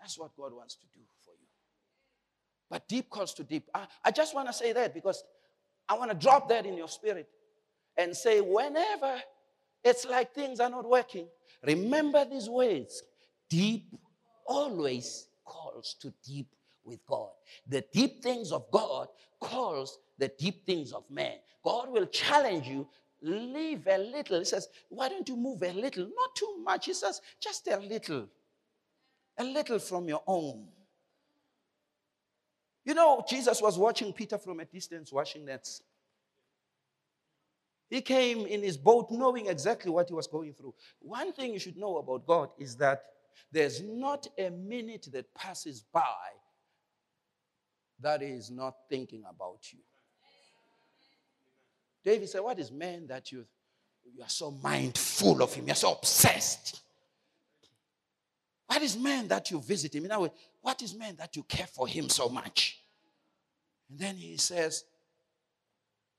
[0.00, 1.00] That's what God wants to do.
[2.70, 3.68] But deep calls to deep.
[3.74, 5.24] I, I just want to say that because
[5.88, 7.28] I want to drop that in your spirit
[7.96, 9.20] and say, whenever
[9.82, 11.26] it's like things are not working,
[11.66, 13.02] remember these words
[13.48, 13.92] deep
[14.46, 16.46] always calls to deep
[16.84, 17.30] with God.
[17.66, 19.08] The deep things of God
[19.40, 21.36] calls the deep things of man.
[21.64, 22.86] God will challenge you.
[23.22, 24.38] Leave a little.
[24.38, 26.04] He says, Why don't you move a little?
[26.04, 26.86] Not too much.
[26.86, 28.28] He says, Just a little.
[29.38, 30.68] A little from your own.
[32.84, 35.82] You know, Jesus was watching Peter from a distance washing nets.
[37.88, 40.74] He came in his boat knowing exactly what he was going through.
[41.00, 43.02] One thing you should know about God is that
[43.52, 46.00] there's not a minute that passes by
[48.00, 49.80] that is not thinking about you.
[52.04, 53.44] David said, What is man that you,
[54.14, 55.66] you are so mindful of him?
[55.66, 56.80] You're so obsessed.
[58.70, 60.04] What is man that you visit him?
[60.04, 62.80] In other words, what is man that you care for him so much?
[63.88, 64.84] And then he says,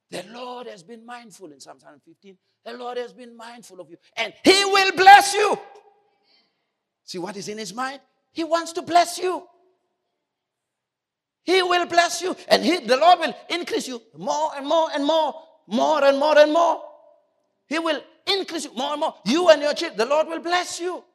[0.10, 2.38] The Lord has been mindful in Psalm 115.
[2.66, 5.58] The Lord has been mindful of you, and he will bless you.
[7.06, 8.02] See what is in his mind?
[8.34, 9.48] He wants to bless you.
[11.44, 15.06] He will bless you, and he, the Lord will increase you more and more and
[15.06, 16.84] more, more and more and more.
[17.68, 19.16] He will increase you more and more.
[19.24, 21.06] You and your children, the Lord will bless you.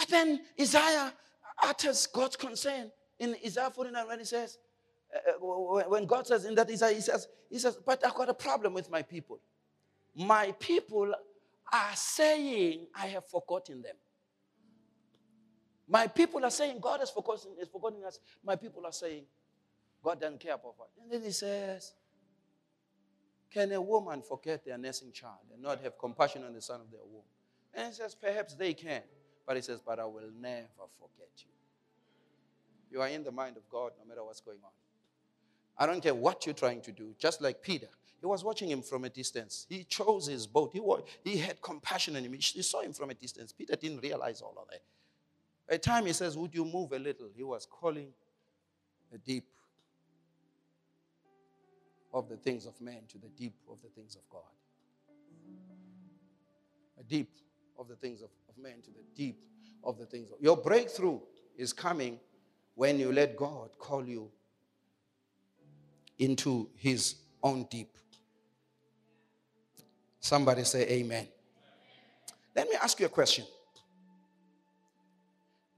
[0.00, 1.12] But then Isaiah
[1.62, 4.56] utters God's concern in Isaiah 49 when he says,
[5.14, 8.30] uh, uh when God says in that Isaiah, he says, he says, but I've got
[8.30, 9.40] a problem with my people.
[10.16, 11.12] My people
[11.70, 13.96] are saying, I have forgotten them.
[15.86, 18.20] My people are saying, God has forgotten, has forgotten us.
[18.42, 19.24] My people are saying,
[20.02, 20.88] God doesn't care about us.
[21.02, 21.92] And then he says,
[23.52, 26.90] Can a woman forget their nursing child and not have compassion on the son of
[26.90, 27.24] their womb?
[27.74, 29.02] And he says, Perhaps they can.
[29.46, 30.66] But he says, But I will never
[30.98, 31.50] forget you.
[32.90, 34.70] You are in the mind of God no matter what's going on.
[35.78, 37.88] I don't care what you're trying to do, just like Peter.
[38.20, 39.66] He was watching him from a distance.
[39.68, 40.70] He chose his boat.
[40.74, 42.34] He, was, he had compassion on him.
[42.34, 43.52] He saw him from a distance.
[43.52, 45.74] Peter didn't realize all of that.
[45.74, 47.28] At time he says, Would you move a little?
[47.34, 48.08] He was calling
[49.10, 49.46] the deep
[52.12, 54.42] of the things of man to the deep of the things of God.
[56.98, 57.30] A deep
[57.80, 58.28] of the things of
[58.62, 59.42] man to the deep
[59.82, 60.30] of the things.
[60.30, 61.18] Of your breakthrough
[61.56, 62.20] is coming
[62.74, 64.30] when you let God call you
[66.18, 67.96] into his own deep.
[70.20, 71.26] Somebody say amen.
[72.54, 73.46] Let me ask you a question.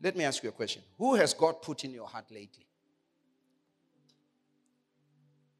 [0.02, 0.82] Let me ask you a question.
[0.98, 2.66] Who has God put in your heart lately?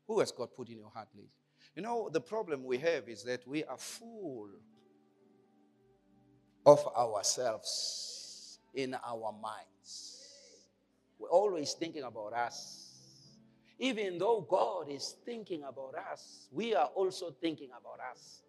[0.08, 1.30] Who has God put in your heart lately?
[1.76, 4.48] You know, the problem we have is that we are full
[6.66, 10.28] of ourselves in our minds.
[11.18, 12.78] We're always thinking about us.
[13.78, 18.42] Even though God is thinking about us, we are also thinking about us.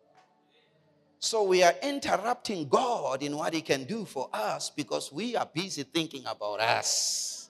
[1.20, 5.50] So we are interrupting God in what He can do for us because we are
[5.52, 7.50] busy thinking about us.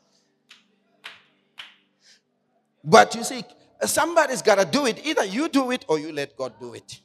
[2.83, 3.43] But you see,
[3.81, 5.05] somebody's got to do it.
[5.05, 6.99] Either you do it or you let God do it.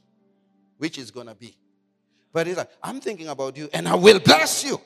[0.77, 1.57] Which is going to be?
[2.33, 4.81] But he's like, I'm thinking about you and I will bless you.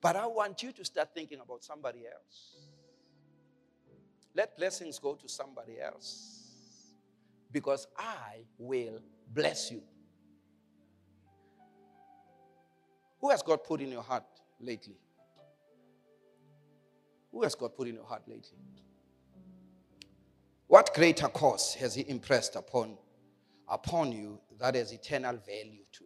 [0.00, 2.56] But I want you to start thinking about somebody else.
[4.34, 6.38] Let blessings go to somebody else.
[7.50, 9.00] Because I will
[9.32, 9.82] bless you.
[13.20, 14.24] Who has God put in your heart
[14.58, 14.96] lately?
[17.30, 18.58] Who has God put in your heart lately?
[20.66, 22.96] What greater cause has He impressed upon,
[23.68, 26.04] upon you that has eternal value to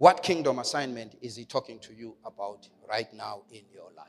[0.00, 4.06] What kingdom assignment is He talking to you about right now in your life?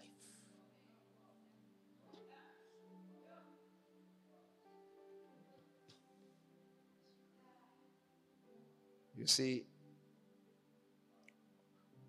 [9.18, 9.66] You see,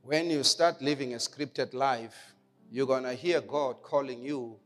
[0.02, 2.34] when you start living a scripted life,
[2.70, 4.60] you're going to hear God calling you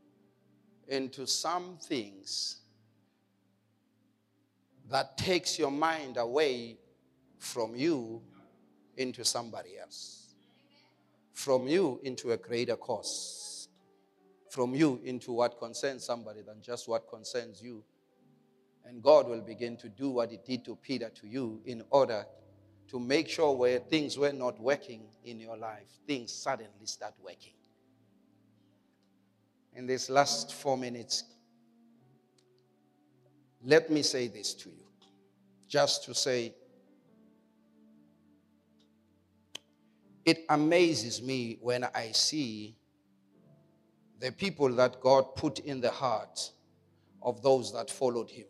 [0.89, 2.59] into some things
[4.91, 6.77] that takes your mind away
[7.39, 8.21] from you
[8.97, 10.35] into somebody else,
[11.33, 13.69] from you into a greater cause,
[14.51, 17.85] from you into what concerns somebody than just what concerns you.
[18.85, 22.25] And God will begin to do what He did to Peter to you in order
[22.89, 27.53] to make sure where things were not working in your life, things suddenly start working
[29.77, 31.25] in these last four minutes,
[33.63, 34.87] let me say this to you.
[35.69, 36.55] Just to say,
[40.27, 42.77] it amazes me when I see
[44.19, 46.51] the people that God put in the heart
[47.23, 48.47] of those that followed him.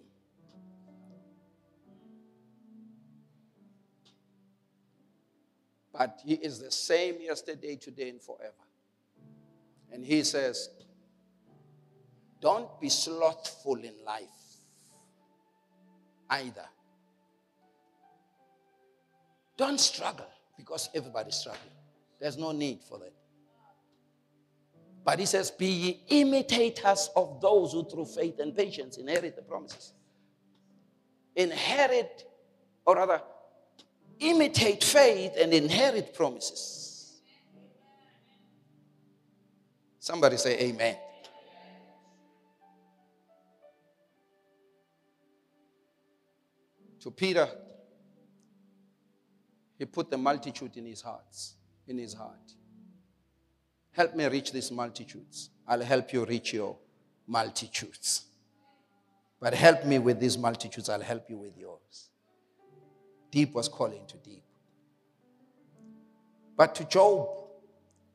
[5.93, 8.53] But he is the same yesterday, today, and forever.
[9.93, 10.71] And he says,
[12.41, 14.29] don't be slothful in life
[16.31, 16.67] either.
[19.57, 21.73] Don't struggle because everybody's struggling.
[22.21, 23.13] There's no need for that.
[25.05, 29.43] But he says, Be ye imitators of those who through faith and patience inherit the
[29.43, 29.93] promises.
[31.37, 32.25] Inherit,
[32.85, 33.23] or rather,
[34.19, 37.21] imitate faith and inherit promises.
[39.99, 40.97] Somebody say, Amen.
[47.01, 47.49] To Peter,
[49.79, 51.55] he put the multitude in his hearts,
[51.87, 52.53] in his heart.
[53.93, 55.51] Help me reach these multitudes.
[55.67, 56.77] I'll help you reach your
[57.27, 58.25] multitudes.
[59.41, 62.09] But help me with these multitudes, I'll help you with yours.
[63.31, 64.43] Deep was calling to deep.
[66.57, 67.29] But to Job,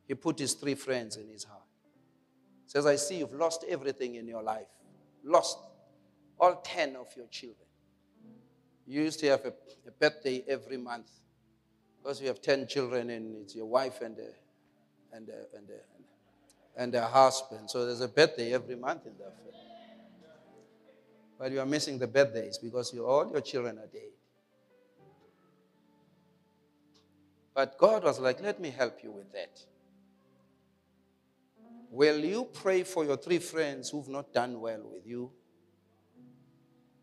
[0.08, 1.62] he put his three friends in his heart.
[2.66, 4.68] Says, I see you've lost everything in your life,
[5.24, 5.60] lost
[6.40, 7.68] all 10 of your children.
[8.88, 9.54] You used to have a,
[9.88, 11.10] a birthday every month
[12.02, 16.82] because you have 10 children and it's your wife and a, and a, and a,
[16.82, 17.70] and a husband.
[17.70, 19.52] So there's a birthday every month in that family.
[21.38, 24.12] But you are missing the birthdays because you, all your children are dead.
[27.54, 29.60] But God was like, let me help you with that.
[31.90, 35.32] Will you pray for your three friends who've not done well with you,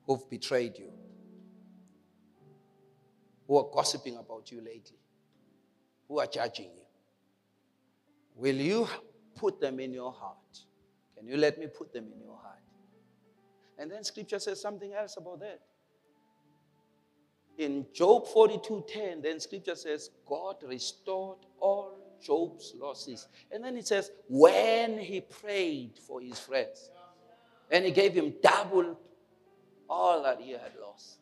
[0.07, 0.91] who've betrayed you?
[3.49, 4.99] Who are gossiping about you lately,
[6.07, 6.85] who are judging you.
[8.37, 8.87] Will you
[9.35, 10.37] put them in your heart?
[11.17, 12.61] Can you let me put them in your heart?
[13.79, 15.61] And then scripture says something else about that.
[17.57, 23.27] In Job 42:10, then scripture says, God restored all Job's losses.
[23.51, 26.91] And then it says, when he prayed for his friends,
[27.71, 28.99] and he gave him double
[29.89, 31.19] all that he had lost.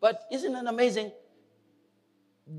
[0.00, 1.12] But isn't it amazing?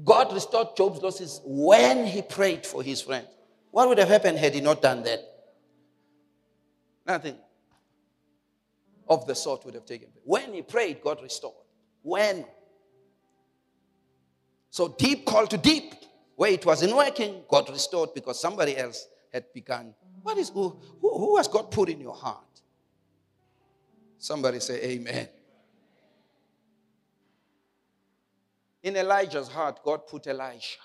[0.03, 3.27] God restored Job's losses when he prayed for his friend.
[3.71, 5.19] What would have happened had he not done that?
[7.05, 7.35] Nothing
[9.07, 10.23] of the sort would have taken place.
[10.23, 11.53] When he prayed, God restored.
[12.01, 12.45] When?
[14.69, 15.93] So deep call to deep.
[16.35, 19.93] Where it wasn't working, God restored because somebody else had begun.
[20.23, 22.39] What is who, who has God put in your heart?
[24.17, 25.27] Somebody say amen.
[28.83, 30.79] In Elijah's heart, God put Elisha.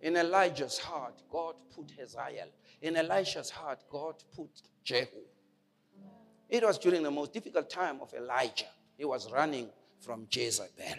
[0.00, 2.48] In Elijah's heart, God put Hazael.
[2.80, 4.50] In Elisha's heart, God put
[4.82, 5.24] Jehu.
[6.48, 8.64] It was during the most difficult time of Elijah.
[8.96, 9.68] He was running
[10.00, 10.96] from Jezebel.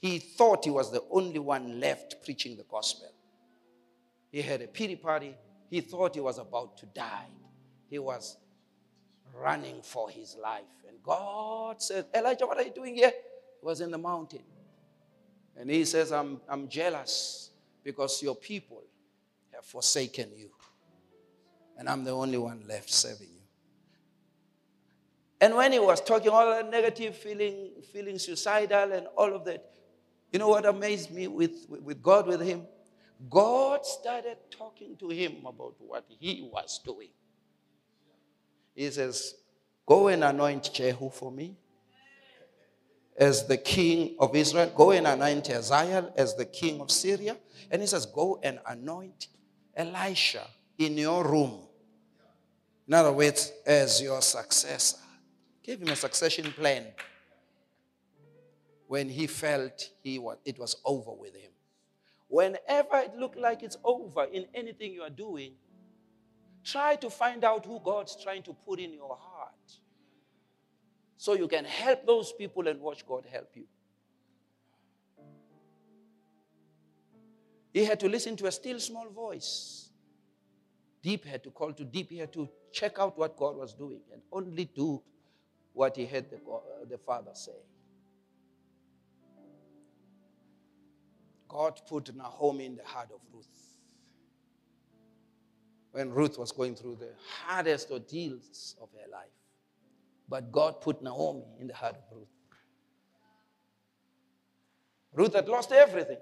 [0.00, 3.10] He thought he was the only one left preaching the gospel.
[4.30, 5.36] He had a pity party.
[5.70, 7.26] He thought he was about to die.
[7.88, 8.36] He was
[9.34, 10.62] running for his life.
[10.86, 13.12] And God said, Elijah, what are you doing here?
[13.62, 14.42] Was in the mountain.
[15.56, 17.50] And he says, I'm, I'm jealous
[17.82, 18.82] because your people
[19.52, 20.50] have forsaken you.
[21.76, 23.42] And I'm the only one left serving you.
[25.40, 29.64] And when he was talking all that negative feeling, feeling suicidal and all of that,
[30.32, 32.66] you know what amazed me with, with God, with him?
[33.30, 37.10] God started talking to him about what he was doing.
[38.74, 39.34] He says,
[39.86, 41.56] Go and anoint Jehu for me
[43.18, 44.72] as the king of Israel.
[44.74, 47.36] Go and anoint Hazael as the king of Syria.
[47.70, 49.28] And he says, Go and anoint
[49.74, 50.46] Elisha
[50.78, 51.60] in your room.
[52.86, 54.96] In other words, as your successor.
[55.62, 56.86] Gave him a succession plan
[58.86, 61.50] when he felt he was, it was over with him.
[62.28, 65.52] Whenever it looked like it's over in anything you are doing,
[66.64, 69.37] try to find out who God's trying to put in your heart
[71.18, 73.64] so you can help those people and watch God help you.
[77.72, 79.90] He had to listen to a still small voice.
[81.02, 82.10] Deep had to call to deep.
[82.10, 85.02] He had to check out what God was doing and only do
[85.72, 87.52] what he heard the, uh, the Father say.
[91.48, 93.46] God put Naomi in the heart of Ruth.
[95.90, 97.10] When Ruth was going through the
[97.44, 99.37] hardest ordeals of her life.
[100.28, 102.28] But God put Naomi in the heart of Ruth.
[105.14, 106.18] Ruth had lost everything,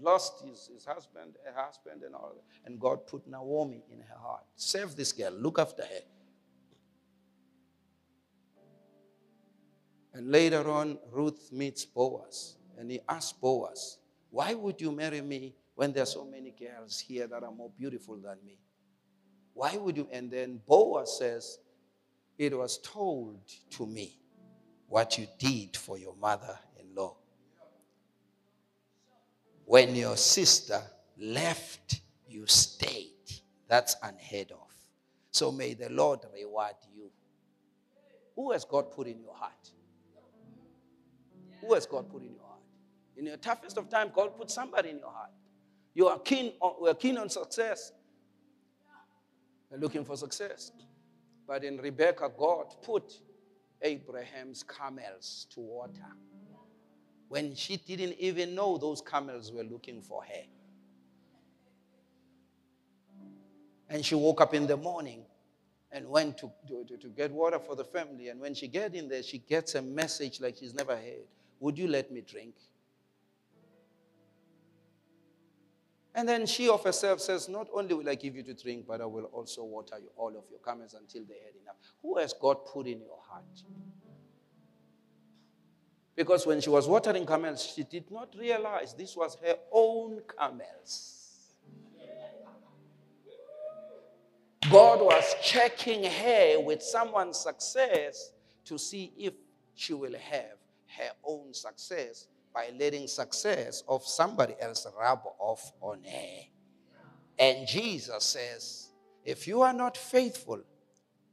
[0.00, 2.68] lost his, his husband, her husband, and all that.
[2.68, 4.44] And God put Naomi in her heart.
[4.54, 6.02] Save this girl, look after her.
[10.12, 13.98] And later on, Ruth meets Boaz, and he asks Boaz,
[14.30, 17.70] Why would you marry me when there are so many girls here that are more
[17.76, 18.58] beautiful than me?
[19.52, 20.08] Why would you?
[20.10, 21.58] And then Boaz says,
[22.38, 24.18] It was told to me
[24.88, 27.16] what you did for your mother in law.
[29.64, 30.80] When your sister
[31.18, 33.12] left, you stayed.
[33.68, 34.72] That's unheard of.
[35.30, 37.10] So may the Lord reward you.
[38.36, 39.70] Who has God put in your heart?
[41.60, 42.60] Who has God put in your heart?
[43.16, 45.30] In your toughest of time, God put somebody in your heart.
[45.94, 47.92] You are keen on, we're keen on success.
[49.70, 50.70] We're looking for success.
[51.46, 53.20] But in Rebecca, God put
[53.82, 56.12] Abraham's camels to water
[57.28, 60.44] when she didn't even know those camels were looking for her.
[63.88, 65.24] And she woke up in the morning
[65.92, 68.28] and went to, to, to, get water for the family.
[68.28, 71.26] And when she get in there, she gets a message like she's never heard.
[71.60, 72.54] Would you let me drink?
[76.16, 79.02] And then she of herself says, Not only will I give you to drink, but
[79.02, 81.76] I will also water you, all of your camels until they had enough.
[82.00, 83.44] Who has God put in your heart?
[86.16, 91.52] Because when she was watering camels, she did not realize this was her own camels.
[94.70, 98.32] God was checking her with someone's success
[98.64, 99.34] to see if
[99.74, 100.56] she will have
[100.96, 102.26] her own success
[102.56, 106.38] by letting success of somebody else rub off on her.
[107.38, 108.92] And Jesus says,
[109.22, 110.62] if you are not faithful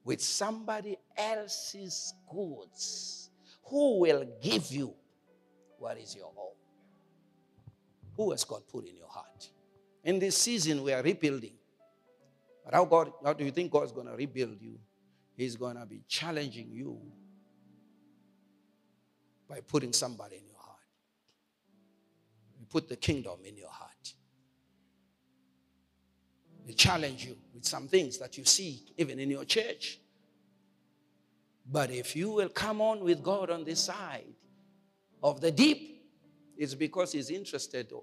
[0.04, 3.30] with somebody else's goods,
[3.64, 4.94] who will give you
[5.78, 6.56] what is your own?
[8.18, 9.50] Who has God put in your heart?
[10.04, 11.54] In this season, we are rebuilding.
[12.66, 14.78] But how, God, how do you think God's going to rebuild you?
[15.38, 17.00] He's going to be challenging you
[19.50, 20.53] by putting somebody in
[22.74, 24.14] put the kingdom in your heart.
[26.66, 30.00] They challenge you with some things that you see even in your church.
[31.72, 34.34] But if you will come on with God on this side
[35.22, 36.04] of the deep,
[36.58, 37.94] it's because He's interested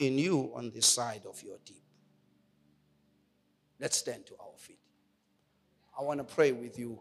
[0.00, 1.84] in you on this side of your deep.
[3.78, 4.78] Let's stand to our feet.
[5.96, 6.98] I want to pray with you.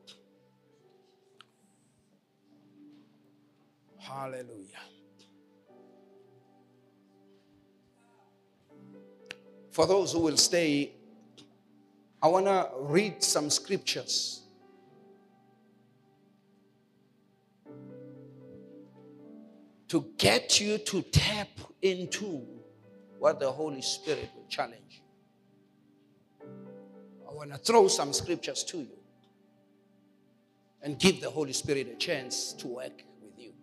[3.97, 4.92] Hallelujah.
[9.73, 10.91] For those who will stay,
[12.21, 14.43] I want to read some scriptures.
[19.87, 21.49] To get you to tap
[21.81, 22.45] into
[23.17, 25.01] what the Holy Spirit will challenge
[26.41, 26.47] you.
[27.27, 28.99] I want to throw some scriptures to you
[30.83, 33.53] and give the Holy Spirit a chance to work with you.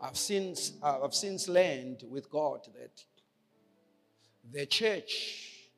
[0.00, 3.04] I've since, I've since learned with God that
[4.52, 5.68] the church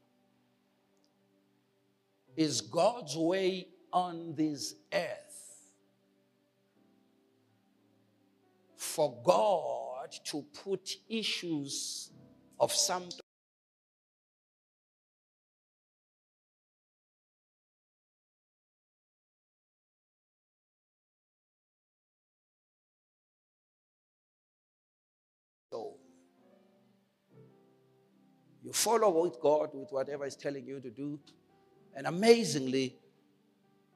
[2.37, 5.73] is God's way on this earth
[8.77, 12.11] for God to put issues
[12.59, 13.09] of some
[28.73, 31.19] you follow with God with whatever He's telling you to do,
[31.95, 32.97] and amazingly,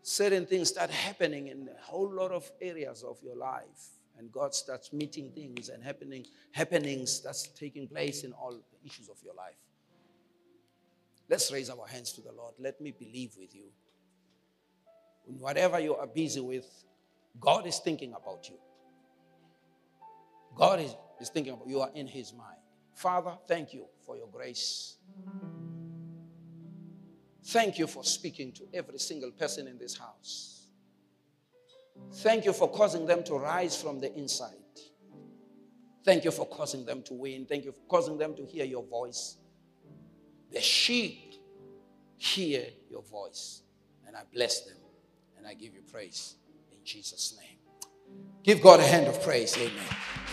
[0.02, 3.92] certain things start happening in a whole lot of areas of your life.
[4.18, 9.08] And God starts meeting things and happening, happenings that's taking place in all the issues
[9.08, 9.56] of your life.
[11.28, 12.54] Let's raise our hands to the Lord.
[12.58, 13.68] Let me believe with you.
[15.28, 16.66] In whatever you are busy with,
[17.40, 18.56] God is thinking about you.
[20.54, 22.55] God is, is thinking about you are in his mind.
[22.96, 24.96] Father, thank you for your grace.
[27.44, 30.68] Thank you for speaking to every single person in this house.
[32.14, 34.54] Thank you for causing them to rise from the inside.
[36.04, 37.44] Thank you for causing them to win.
[37.44, 39.36] Thank you for causing them to hear your voice.
[40.50, 41.34] The sheep
[42.16, 43.60] hear your voice.
[44.06, 44.78] And I bless them
[45.36, 46.36] and I give you praise
[46.72, 47.58] in Jesus' name.
[48.42, 49.54] Give God a hand of praise.
[49.58, 50.25] Amen.